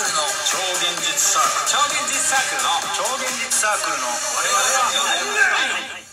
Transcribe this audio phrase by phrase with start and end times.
[0.00, 4.96] クルの超現実サークル超現実サークルの超現実サークルの我々は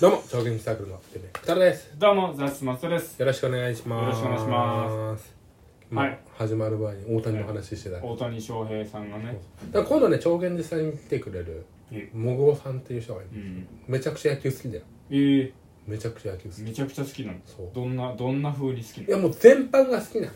[0.02, 1.96] どうも超現実サークルのてめくたらです。
[1.98, 3.18] どうもザスマスです。
[3.18, 4.04] よろしくお願いします。
[4.04, 5.34] よろしくお願いします。
[5.90, 6.20] まはい。
[6.38, 9.40] 始まる前に大谷の話してた、だか大谷翔平さんがね。
[9.72, 12.10] ら今度ね超現実さんに来てくれるえ？
[12.14, 13.68] もぐおさんっていう人がいるうん。
[13.88, 14.84] めちゃくちゃ野球好きだよ。
[15.12, 15.52] えー、
[15.88, 16.62] めちゃくちゃ野球好き。
[16.62, 17.40] めちゃくちゃ好きなの。
[17.46, 17.70] そう。
[17.74, 19.08] どんなどんな風に好きなの？
[19.08, 20.34] いやもう全般が好きなの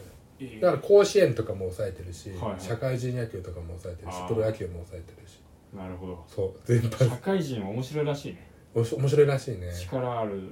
[0.62, 2.62] だから甲子園とかも抑えてるし、はいはい。
[2.62, 4.28] 社会人野球とかも抑えてるしあー。
[4.28, 5.40] プロ野球も抑えてるし。
[5.76, 6.24] なるほど。
[6.28, 7.10] そう全般。
[7.10, 8.48] 社会人は面白いらしいね。
[8.74, 9.74] おし面白いらしいね。
[9.74, 10.50] 力ある、うん、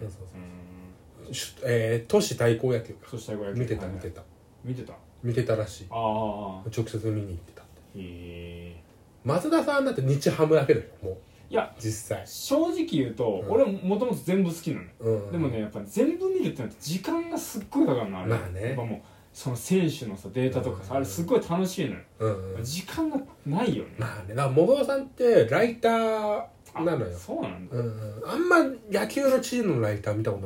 [0.00, 1.30] そうそうう。
[1.30, 1.34] ん。
[1.34, 3.08] しえー、都市対抗野球か。
[3.10, 4.22] そしたら見てた見てた。
[4.64, 4.94] 見てた？
[5.22, 5.86] 見てたらしい。
[5.90, 8.00] ああ直接見に行ってたって。
[8.00, 8.82] へえ
[9.24, 11.16] 松田さんだって日ハムだけだよもう。
[11.50, 12.26] いや実際。
[12.26, 13.50] 正直言うと、うん。
[13.50, 18.68] 俺もともと全部好きなのよ、うんでもねやっぱ全部見るってなって時間がすっごいかかるのあれ、まあね。
[18.68, 19.00] やっぱもう
[19.32, 20.96] その選手のさデータとかさ、うん。
[20.98, 22.64] あれすっごい楽しいのよ、うんうん。
[22.64, 23.90] 時間がないよね。
[23.98, 27.16] まあねだからもぐおさんってライターあなのよ。
[27.16, 28.22] そうなんだ、うんうん。
[28.28, 28.58] あんま
[28.90, 30.38] 野球のチームのライター見たこ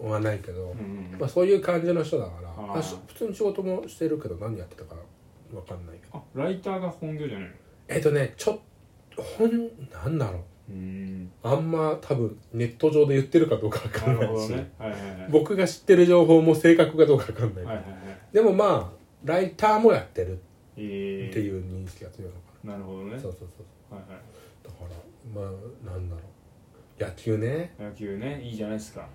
[0.00, 4.96] とはないけど、うんうんまあ、そういう感じの人だからあ普通に仕事もしてるけど何やってたか
[5.52, 6.18] わかんないけど。
[6.18, 7.54] あライターが本業じゃないの？
[7.88, 8.60] えっ、とねちょ
[9.16, 11.30] ほんなんだろううーん。
[11.42, 15.28] あんま多分ネット上で言ってるかどうかわかなんるないし、はいはいはい。
[15.30, 17.64] 僕が知ってる情報も正確かどうかわかんない。
[17.64, 17.84] いはいはい。
[18.32, 20.38] でもまあライターもやってる
[20.76, 22.76] えー、っていう認識が強いのかな。
[22.76, 23.12] るほどね。
[23.12, 24.20] な、そうそうそうはいはい
[24.64, 24.76] だか
[25.34, 26.20] らまあなんだろ
[27.00, 27.02] う。
[27.02, 27.74] 野球ね。
[27.78, 28.40] 野球ね。
[28.42, 29.06] いいじゃないですか。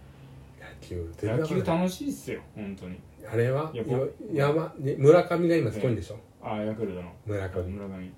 [0.59, 2.99] 野球野球わ楽しいっすよ本当に。
[3.31, 3.71] あれは？
[4.33, 7.11] 山に村上が今すごいんでしょ、あヤクルトの。
[7.25, 7.63] 村上。
[7.63, 8.13] 村上。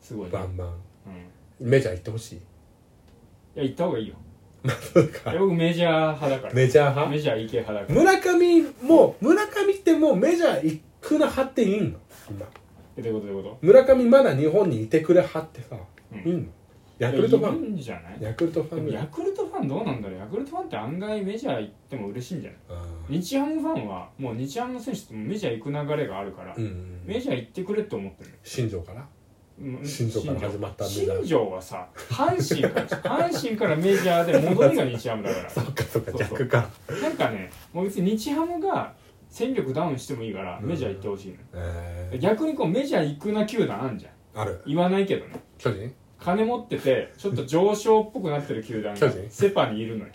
[0.00, 0.32] すごいね。
[0.32, 0.68] バンバン。
[0.68, 0.74] うん
[1.60, 2.36] メジャー行ってほしい。
[2.36, 2.40] い
[3.56, 4.14] や行った方がいいよ。
[4.92, 5.32] そういか。
[5.32, 6.54] や僕メジャー派だから。
[6.54, 7.10] メジャー派？
[7.10, 8.00] メジャー行け派だから。
[8.00, 11.98] 村上も村上ってもうメジャー行くな派っていいの？
[12.30, 12.46] 今。
[12.96, 15.76] えどういうことどういうこ村上まだ日本にいてくれ派ってさ、
[16.12, 16.18] うん。
[16.18, 16.44] いいの？
[16.44, 16.50] と
[16.98, 18.16] ヤクルトファいやいンるんじゃない？
[18.20, 19.02] ヤクルトファでもンぐらい？
[19.02, 20.18] ヤクルトファンどうなんだろう。
[20.18, 22.60] ヤクルトファンって案外メジャー行っても嬉しいんじゃない？
[22.68, 28.30] あ日ハムファンはもう日ハムの選手ってもうメジャー行く流れがあるから、ーうんメジャー行ってくれって思ってる。
[28.44, 29.00] 新庄から？
[29.00, 29.06] うん
[29.84, 35.50] 新庄から始まったメジャー新庄はさ阪神から阪神からメジャーで戻りが日ハムだから。
[35.50, 36.70] そっかそっか逆か。
[37.02, 38.94] なんかねもう別に日ハムが
[39.28, 40.68] 戦力ダウンしてもいいからうん。
[40.68, 44.42] メジャー行ってほしいの、えー、逆にこうメジャー行くな球団あんじゃん。
[44.42, 44.62] ある。
[44.66, 45.40] 言わないけどね。
[45.58, 45.92] 巨人？
[46.18, 50.10] 金持っててちょっと上昇っぽくなってる球団が セパにいるのよ。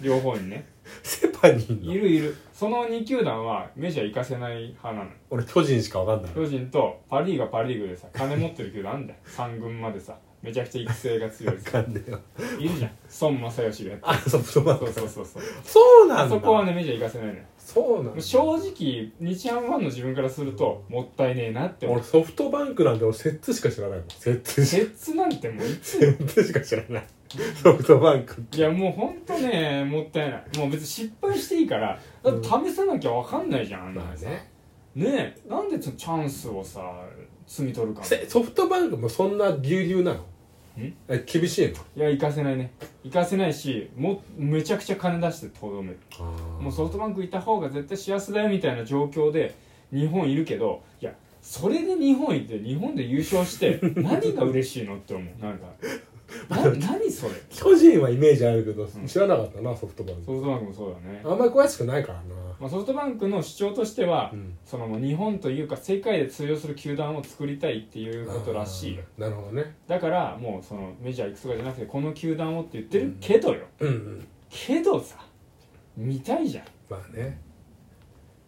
[0.00, 0.66] 両方にね
[1.02, 1.92] セパにいんの。
[1.92, 2.36] いるいる。
[2.52, 5.04] その2球団はメジャー行かせない派なの。
[5.04, 6.32] よ俺巨人しかわかんない。
[6.34, 10.16] 巨人とパ・リーグはパ・リーグでさ金持ってる球団あんじゃん3軍までさ。
[10.40, 11.54] めちゃくちゃ育成が強い。
[11.56, 12.20] わさかんねえよ。
[12.60, 12.90] いるじゃん。
[13.20, 15.42] 孫正義がやってあそうそうるそうそうそうそう。
[15.64, 16.24] そうなんだ。
[16.24, 17.40] あそこはねメジャー行かせないのよ
[17.70, 18.22] そうなんだ。
[18.22, 21.98] 正直日ハムファンの自分からするともったいねえなって思う。
[21.98, 24.08] 俺ソフトバンクなんて俺摂津しか知らないもん。
[24.08, 25.98] 摂津し摂津なんてもういつ？
[26.00, 27.04] 摂津しか知らない。
[27.62, 30.58] ソフトバンクいやもうほんとねもったいない。
[30.58, 34.50] もう別に失敗していいからだって試さなきゃ分かんないじゃんあんなね。
[34.94, 36.80] ねえなんでそのチャンスをさ
[37.46, 38.02] 摘み取るか。
[38.02, 40.20] せソフトバンクもそんなぎゅうぎゅうなの？
[40.20, 40.22] ん
[41.08, 41.24] え？
[41.26, 41.74] 厳しいの？
[41.96, 42.72] いや行かせないね。
[43.04, 45.98] 行かせないしもうめちゃくちゃ金出してとどめる。
[46.60, 49.54] もうソフトバンクいた方が絶対幸せだよみたいな状況で
[49.92, 55.42] 日本いるけどいやそれで日本行って日本で優勝して何が嬉しいのって思う。
[55.42, 55.72] なんかな
[56.48, 57.34] 何それ？
[57.50, 59.06] 巨人はイメージあるけどん。
[59.06, 60.24] 知らなかったなソフトバンク。
[60.24, 62.34] ソフトバンクもそうだね、あんまり詳しくないからな。
[62.58, 64.56] まあ、ソフトバンクの主張としては、うん。
[64.64, 69.76] そのもう日本というか世界で通用する球団を作りたいっていうことらしいなるほどね。
[69.86, 74.28] だからもうそのメジャー行くとかじゃなくてこの球団をって言ってるけどよ、うんうん。
[74.48, 75.16] けどさ
[75.96, 76.64] 見たいじゃん。
[76.88, 77.40] まあね。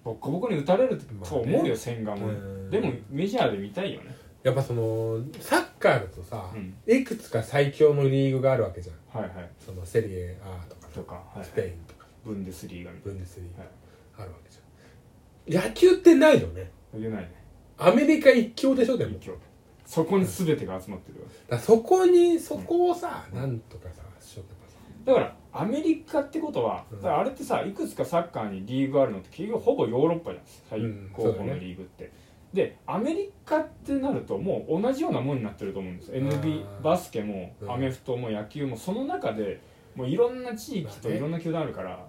[0.03, 1.05] ボッコボコに打たれると
[1.37, 1.77] 思うよ、まあね。
[1.77, 2.29] 千賀も。
[2.29, 2.71] うん。
[2.71, 4.17] でもメジャーで見たいよね。
[4.43, 6.75] やっぱそのサッカーだとさ、うん。
[6.87, 9.21] いくつか最強のリーグがあるわけじゃん。
[9.21, 9.51] はいはい。
[9.65, 12.07] そのセリエ A とかとか、はいスペインとか。
[12.25, 13.59] ブンデスリーガブンデスリー。
[13.59, 13.69] はい。
[14.17, 15.69] ガあるわけじゃん。
[15.69, 16.71] 野球ってないよね。
[16.93, 17.35] な言えないね。
[17.79, 19.17] アメリカ一強でしょでも。
[19.17, 19.39] 一挙
[19.87, 24.79] そこに全てが集まってるわだからそこにそこをさ、なんとかさしようとかさ。
[25.05, 27.09] だからアメリカってことは、うん。
[27.09, 30.45] あれってさいくつかサッカーにリーグあるのって結局ほぼヨーロッパじゃん。
[30.69, 31.11] 最うん。
[31.13, 32.13] 高峰のリーグって、
[32.53, 36.21] でアメリカってなるともう同じようなもんになってると思うんですよ。
[36.21, 37.73] NB バスケもうん。
[37.73, 39.61] アメフトも野球もその中で
[39.95, 42.05] もういろんな地域といろんな球団あるから。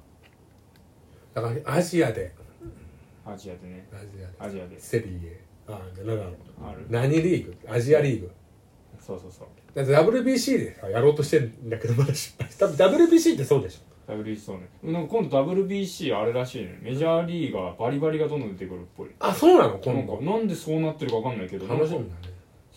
[1.33, 2.33] だからアジアで。
[3.25, 3.87] アジアでね。
[3.93, 4.33] アジアで。
[4.39, 4.79] アジアで。
[4.79, 5.39] セリエ。
[5.67, 6.35] ああなんだろう
[6.67, 6.85] ある。
[6.89, 7.55] 何リーグ？
[7.67, 8.31] アジアリーグ。
[8.99, 9.47] そうそうそう。
[9.75, 12.65] だって WBC でさやろうとしてるんだけどまだ失敗した。
[12.65, 14.67] WBC ってそうでしょ WBC そうね。
[14.83, 16.79] なんか今度 WBC あれらしいね。
[16.81, 19.09] メジャーリーガーバリバリがどんどん出てくるっぽい。
[19.19, 19.71] あそうなの？
[19.71, 22.33] なんか今度なんでそうなってるか分かんないけど楽しみだね。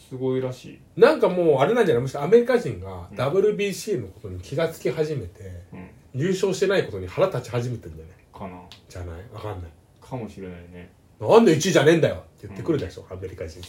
[0.09, 0.65] すごいらし
[0.97, 1.01] い。
[1.01, 2.03] なんかもうあれなんじゃない？
[2.03, 3.17] むしろアメリカ人がうん。
[3.17, 5.43] WBC のことに気がつき始めて、
[5.73, 5.89] うん。
[6.15, 8.15] 優勝してないことに腹立ち始めてんだよね。
[8.33, 8.61] かな。
[8.89, 9.21] じゃない？
[9.33, 9.71] わかんない。
[10.01, 10.91] かもしれないね。
[11.21, 13.69] なんで1位じゃねえんだよって言ってくるでしょ、アメリカ人って。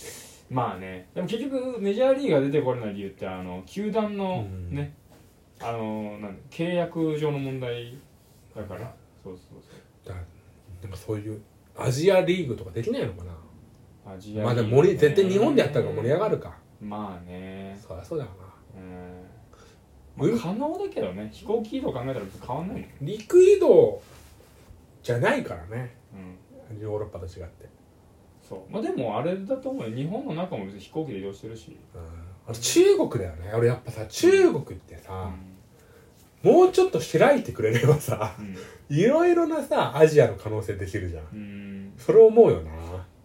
[0.50, 1.08] まあね。
[1.16, 4.76] でも結局メジャーリーガー出てこれない理由ってあの球団のうん。
[4.76, 4.94] ね、
[5.62, 7.98] あのなんだ契約上の問題
[8.56, 8.94] だから。
[9.24, 10.26] そうそうだから
[10.84, 11.42] なんかそういう
[11.78, 13.32] アジアリーグとかできないのかな。
[14.04, 16.58] そうアジアまあでリーグも盛り絶対日本でやったら盛り上がるか。
[16.82, 17.78] まあね。
[17.82, 18.32] そりゃそうだよ
[18.76, 18.80] う
[20.24, 20.32] ん、うん。
[20.32, 21.30] まあ、可能だけどね。
[21.32, 24.02] 飛行機移動考えたら変わんないもん、な陸移動
[25.02, 25.96] じゃないからね。
[26.72, 27.68] うん、ヨーロッパと違って。
[28.48, 28.72] そう。
[28.72, 29.96] まあでもあれだと思うよ。
[29.96, 33.52] 日本の中も別に飛行機で移動してるし、うんあと中国だよね。
[33.56, 35.56] 俺やっぱさ中国ってうさ、ん
[36.44, 38.56] もうちょっと開いてくれればさうん。
[38.96, 41.24] いろいろなさアジアの可能性できるじゃん。
[41.34, 42.72] うん、それ思うよな。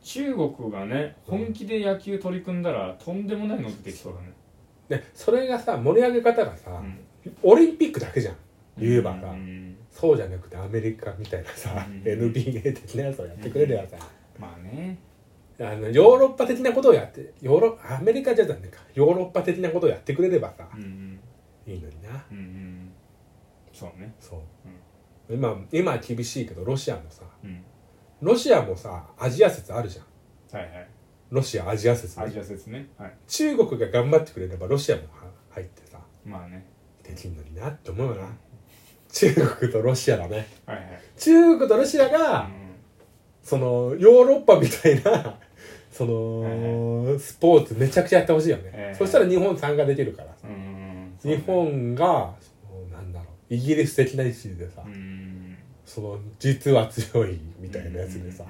[0.03, 4.33] 中国がね本気で野球取り組んだらとんでもないの出てきそうだね、
[4.89, 6.99] でそれがさ盛り上げ方がさ、うん。
[7.43, 8.37] オリンピックだけじゃん。
[8.79, 9.77] 言えばさ、うん。
[9.91, 12.03] そうじゃなくてアメリカみたいなさ、うん。
[12.03, 13.99] NBA 的なやつをやってくれればさ、
[14.39, 14.99] まあね
[15.61, 18.81] あのヨーロッパ的なことをやってヨーロアメリカじゃダメか。
[18.95, 21.21] ヨーロッパ的なことをやってくれればさうんうん。
[21.67, 22.25] いいのにな。
[22.31, 22.93] うんうん。
[23.73, 24.15] そうね。
[24.19, 27.63] そう、今今は厳しいけどロシアもさうん。
[28.23, 30.59] ロシアもさアジア説あるじゃん。
[30.59, 30.89] はいはい。
[31.31, 32.25] ロシアアジア説ね。
[32.25, 32.89] アジア説ね。
[32.97, 33.15] はい。
[33.29, 36.65] 中国が頑張ってくれればロシアもは入ってさまあね。
[37.03, 38.29] できんのになって思うよな。
[39.13, 40.49] 中国とロシアだね。
[40.65, 40.87] はいはい。
[41.19, 42.49] 中国とロシアが、
[43.43, 45.39] そのヨーロッパみたいな
[46.01, 48.99] その、スポーツめちゃくちゃやってほしいよね、ええ。
[48.99, 50.29] そしたら日本参加できるから。
[50.35, 50.49] さ、
[51.23, 55.59] 日本がそのなんだろうイギリス的な位置でさ、うん。
[55.85, 58.47] その実は強いみたいなやつでさ、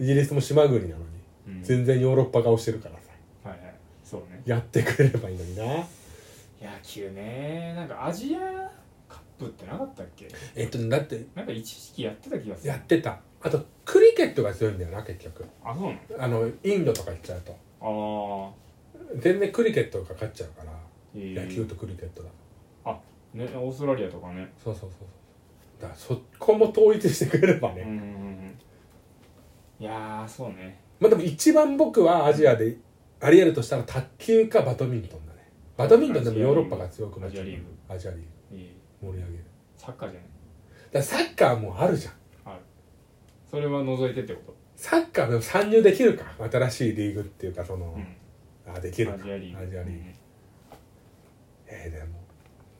[0.00, 1.02] イギリスも島国なの
[1.50, 3.74] に、全然ヨーロッパ顔してるからさはいはい。
[4.02, 4.40] そうね。
[4.46, 5.64] やってくれればいいのにな。
[5.64, 5.86] 野
[6.82, 8.38] 球ねなんかアジア
[9.06, 10.28] カップってなかったっけ？
[10.56, 12.68] えっとだってなんか一時期やってた気がする。
[12.70, 13.20] やってた。
[13.42, 13.66] あと
[14.18, 15.46] ケットが強いんだよな結局。
[15.64, 16.38] あそうなの？
[16.40, 17.56] あのインドとか行っちゃうと。
[17.80, 18.50] あ
[19.20, 21.48] 全然クリケットがかかっちゃうから、ー。
[21.48, 22.28] 野球とクリケットだ
[22.84, 22.98] あ
[23.32, 24.52] ねオーストラリアとかね。
[24.62, 25.82] そうそうそうそう。
[25.82, 28.58] だからそこも統一してくれればね、うんうん
[29.80, 30.80] いやーそうね。
[30.98, 32.76] まあでも一番僕はアジアで
[33.20, 35.48] ありえるとしたら卓球かバドミントンだね。
[35.76, 37.44] バドミントンでもヨーロッパが強くなっちゃう。
[37.44, 37.64] アジアリーグ。
[37.94, 38.56] アジアリーグ。
[38.56, 39.44] いい盛り上げる。
[39.76, 40.28] サッカーじゃない。
[40.28, 42.14] だからサッカーもあるじゃん
[43.50, 46.24] それは除いてってこサッカーでも参入できるか？
[46.50, 47.96] 新しいリーグっていうかその、と
[48.66, 48.76] うん。
[48.76, 49.14] あできるか。
[49.14, 49.58] アジアリーグ。
[49.58, 50.00] アジアリーグ。
[51.66, 52.06] えー、でも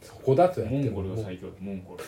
[0.01, 1.49] そこだとやっモンゴルが最強。
[1.49, 2.05] だモンゴル。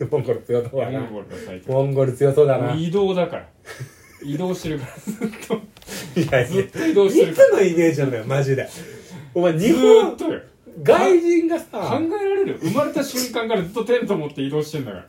[0.10, 1.00] モンゴル強そうだな。
[1.00, 1.72] モンゴルが最強。
[1.72, 2.74] モンゴル強そうだな。
[2.74, 3.48] 移動だから。
[4.22, 4.92] 移動してるから。
[4.96, 6.44] ずっといや。
[6.44, 7.48] ずっと移動いしてるから。
[7.48, 8.68] つのイメージなんだよマジで。
[9.34, 10.40] お前日本とよ
[10.82, 15.08] 外人が考さえられる生まれた瞬間からずっとテント持って移動してんだから。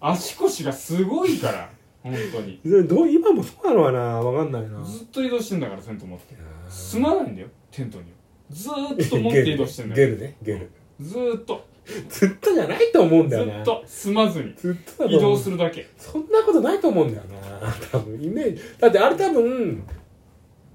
[0.00, 1.70] 足腰がすごいから
[2.04, 2.60] 本当に。
[2.86, 3.98] どう今もそうなのかな？
[4.20, 4.84] わかんないな。
[4.84, 6.34] ずっと移動してんだからテント持って。
[6.34, 6.70] いやー。
[6.70, 8.08] 住まないんだよテントには。
[8.50, 10.08] ずーっと持って移動してんだよ。
[10.08, 10.20] ゲル。
[10.20, 10.70] ねゲル。
[11.00, 11.66] ずーっと。
[12.08, 13.62] ずっとじゃないと思うんずだよな。
[13.62, 14.54] っと住まずに。
[14.54, 15.18] ずっとだと思う。
[15.18, 15.88] 移動するだけ。
[15.98, 18.22] そんなことないと思うんだよな多分。
[18.22, 18.62] イメージ。
[18.78, 19.82] だってあれ多分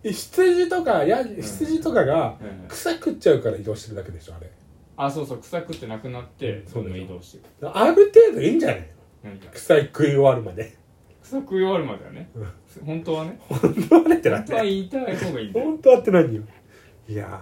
[0.04, 2.38] 羊とかや羊とかが
[2.68, 4.50] 草食っちゃうから移動してるだけでしょあれ。
[4.98, 8.86] あそうそう草食ってなくなってそうだよどんどん移動してるある程度いいんじゃないの
[9.24, 9.50] 何か。
[9.54, 10.78] 草食い終わるまで
[11.30, 12.28] 草食い終わるまではね
[12.84, 13.40] 本当はね。
[13.48, 15.66] 本当はねってなって本当は言いたい方がいいんだよ。
[15.68, 16.42] 本当はって何よ？
[17.08, 17.42] いや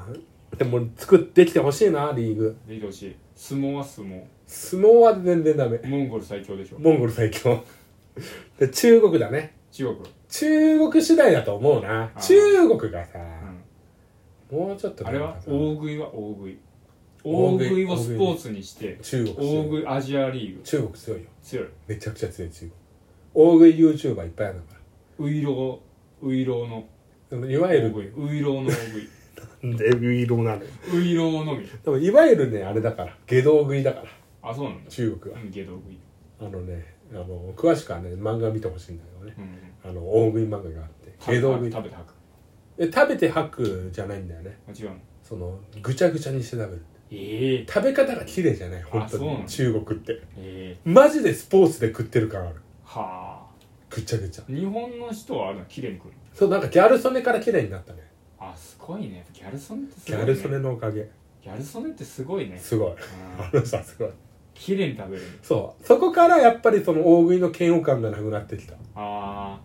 [0.53, 2.57] ーでも作ってきてほしいなリーグ。
[2.67, 4.23] で移動し相撲は相撲。
[4.45, 5.79] 相撲は全然ダメ。
[5.85, 6.79] モンゴル最強でしょ。
[6.79, 7.63] モンゴル最強。
[8.59, 9.55] で中国だね。
[9.71, 9.97] 中国。
[10.27, 12.03] 中国次第だと思うな。
[12.03, 13.19] あー中国がさ、
[14.51, 14.57] うん。
[14.57, 16.57] もうちょっとあれは大食いは大食い。
[17.23, 17.67] 大食い。
[17.67, 19.47] 大食いをスポーツにして中国強い。
[19.47, 20.63] 大食いアジアリーグ。
[20.63, 21.29] 中国強いよ。
[21.41, 21.65] 強い。
[21.87, 22.71] めちゃくちゃ強い中国
[23.39, 24.79] 大食い YouTuber いっぱいあるんだか
[25.19, 25.79] ウイロ
[26.23, 26.83] ウウイローの。
[27.29, 27.93] らでもいわゆる。
[27.93, 28.33] 大食い。
[28.33, 29.09] ウイローの大食い。
[29.61, 30.69] なんでウイロなのよ。
[30.91, 31.67] ウイローのみ。
[31.67, 33.15] でもいわゆるねあれだから。
[33.27, 34.49] 下道食いだから。
[34.49, 34.89] あそうなんだ。
[34.89, 35.39] 中国は。
[35.39, 35.99] うんゲド食い。
[36.39, 39.35] あのねあの詳しくはね漫画見てほしいんだけどね。
[39.85, 39.91] うん。
[39.91, 41.71] あの大食い漫画があって下道食い。
[41.71, 42.13] 食べて吐く。
[42.79, 44.57] え食べて吐くじゃないんだよね。
[44.65, 45.01] もちろん。
[45.21, 46.85] そのぐちゃぐちゃにして食べる。
[47.11, 47.65] ええ。
[47.71, 48.81] 食べ方が綺麗じゃない。
[48.81, 49.23] 本当に。
[49.23, 50.21] そうなの中国って。
[50.37, 50.89] ええ。
[50.89, 52.55] マジでスポーツで食ってる感ある
[52.97, 53.47] はあ。
[53.89, 54.43] ぐちゃぐちゃ。
[54.47, 56.13] 日本の人はあるの綺麗に食うの？
[56.33, 57.99] そうなんかギャル曽根から綺麗になったね。
[58.39, 59.25] あすごいね。
[59.33, 61.09] ギャル曽根ってすギごい、ね、ャル曽根のおかげ。
[61.41, 62.59] ギャル曽根ってすごいね。
[62.59, 62.91] すごい。
[62.91, 62.95] うん。
[63.39, 64.09] あのさすごい。
[64.53, 65.23] 綺麗に食べる。
[65.41, 65.85] そう。
[65.85, 68.73] そこからやっぱりその大食いの嫌悪感がなくなってきた。
[68.95, 69.59] あ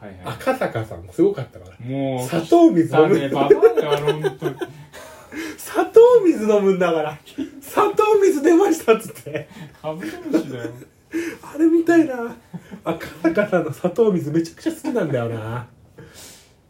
[0.00, 1.76] あはいは赤坂さんすごかったから。
[1.86, 3.14] いもう砂糖水飲む。
[3.14, 4.56] だねババアだよあれ本当に
[5.56, 7.18] 砂糖水飲むんだから。
[7.60, 9.48] 砂糖水出ましたっつって。
[9.80, 10.70] カブトムシだよ
[11.42, 12.34] あれみたいな。
[12.84, 15.66] 赤坂さんの砂糖水めちゃくちゃ好きなんだよな。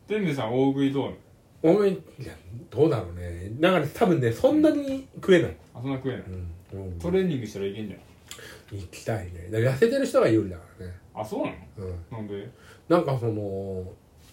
[0.08, 1.14] 天明さん大食いどう
[1.62, 2.32] お前いや
[2.70, 3.50] どうだろうね。
[3.60, 6.22] だから多分ねそんなに食えない、あそんな食えない。
[6.22, 6.34] うん
[6.72, 8.00] うんトレーニングしたらいけんじゃん。
[8.78, 9.48] 行きたいね。
[9.50, 10.92] だから痩せてる人が有利だからね。
[11.14, 11.56] あそうなの？
[11.78, 11.96] うん。
[12.10, 12.50] なんで？
[12.88, 13.84] なんかその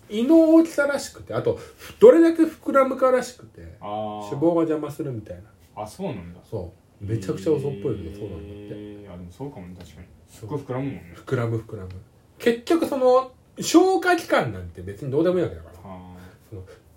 [0.09, 1.59] 胃の大きさらしくてあと
[1.99, 3.85] どれだけ膨らむからしくてあ
[4.31, 5.43] 脂肪が邪魔するみたいな。
[5.75, 6.39] ああそうなんだ。
[6.49, 8.67] そうめちゃくちゃ嘘っぽいけどそうなんだって。
[8.71, 10.07] えーあでもそうかもね確かに。
[10.27, 11.13] すっごい膨らむもんね。
[11.15, 11.89] 膨らむ膨らむ。
[12.37, 15.73] 結局その消化器官なんて別にどうでもいいわけだから。
[15.83, 15.99] あ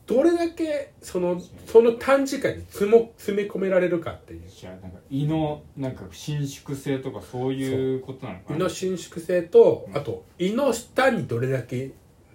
[0.05, 4.43] どれだけそのその短時間に詰も詰め込められるかっていう。
[4.43, 8.57] ーじゃあなんか胃のなんか伸縮性とかそういうことなのかな。
[8.57, 11.93] 胃の伸縮性とうんあと胃の下にどれだけ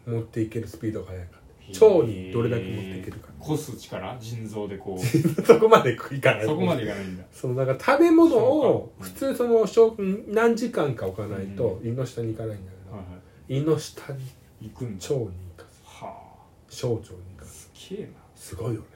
[0.08, 1.37] 持っていけるスピードが速いか
[1.74, 3.30] 腸にどれだけ持っていけるか。
[3.40, 5.00] こす力腎臓でこう。
[5.46, 6.46] そこまでいかない。
[6.46, 7.24] そこまでいかないんだ。
[7.32, 9.94] そのだから食べ物を普通その消
[10.28, 12.96] 何時間か置かないと胃の下に行かないんだけど。
[12.96, 13.18] はいは
[13.50, 14.24] 胃の下に
[14.62, 15.06] い行くんだ。
[15.08, 15.26] 腸に
[15.58, 15.82] 行かす。
[15.86, 16.38] はあ。
[16.70, 17.70] 小腸に行かす。
[17.74, 18.12] すげえな。
[18.36, 18.88] すごいよね。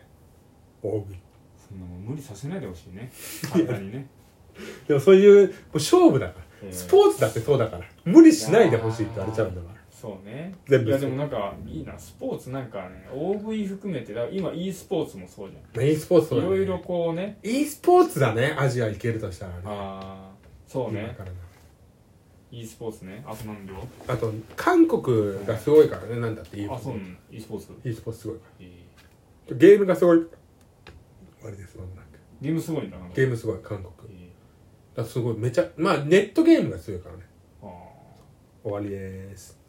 [0.81, 1.15] 大食い。
[1.69, 3.11] そんなもん無理させないでほしいね。
[3.51, 4.07] 体にね。
[4.87, 6.73] でもそういうもう勝負だから、えー。
[6.73, 7.85] スポーツだってそうだから。
[8.05, 10.51] 無理しないでほしいって言われちゃうんだからそうね。
[10.67, 11.97] 全部いやでもなんかいいな。
[11.99, 17.37] スポーツなんかね大食い含めてだ今 e スポーツもそうじゃ e スポーツいろいろこうね。
[17.43, 18.55] e スポーツだね。
[18.57, 19.61] アジア行けるとしたらね。
[19.65, 20.31] ああ
[20.67, 21.03] そうね。
[21.03, 21.35] 今からな。
[22.51, 23.23] e スポーツね。
[23.27, 26.19] あとなんだよあと韓国がすごいからね。
[26.19, 26.95] なんだって e あそう
[27.31, 28.71] e スポーツ？e スポーツすごいかえ
[29.51, 30.25] らゲームがすごい。
[31.43, 34.17] あれですまもなくーゲームすごいんだゲームすごい韓国。
[34.17, 34.31] え
[34.95, 37.21] らすごいめちゃまあネットゲームが強いからね。
[38.63, 39.60] 終わりです